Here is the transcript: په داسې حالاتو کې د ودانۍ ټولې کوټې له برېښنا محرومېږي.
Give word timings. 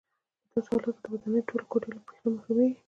په 0.49 0.49
داسې 0.59 0.67
حالاتو 0.71 0.91
کې 0.95 0.99
د 1.01 1.05
ودانۍ 1.11 1.41
ټولې 1.47 1.65
کوټې 1.71 1.89
له 1.93 1.99
برېښنا 2.05 2.29
محرومېږي. 2.33 2.75